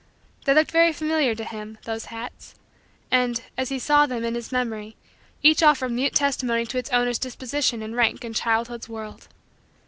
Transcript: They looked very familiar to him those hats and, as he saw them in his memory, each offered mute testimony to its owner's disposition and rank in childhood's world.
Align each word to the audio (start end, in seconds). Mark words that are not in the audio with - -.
They 0.45 0.55
looked 0.55 0.71
very 0.71 0.93
familiar 0.93 1.35
to 1.35 1.43
him 1.43 1.77
those 1.83 2.05
hats 2.05 2.55
and, 3.11 3.39
as 3.55 3.69
he 3.69 3.77
saw 3.77 4.07
them 4.07 4.25
in 4.25 4.33
his 4.33 4.51
memory, 4.51 4.95
each 5.43 5.61
offered 5.61 5.91
mute 5.91 6.15
testimony 6.15 6.65
to 6.65 6.79
its 6.79 6.89
owner's 6.89 7.19
disposition 7.19 7.83
and 7.83 7.95
rank 7.95 8.25
in 8.25 8.33
childhood's 8.33 8.89
world. 8.89 9.27